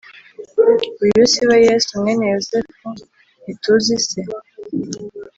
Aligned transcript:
Uyu 1.03 1.23
si 1.31 1.41
we 1.49 1.55
Yesu 1.67 1.91
mwene 2.01 2.25
Yosefu 2.33 2.87
ntituzi 3.43 3.95
se 4.07 4.21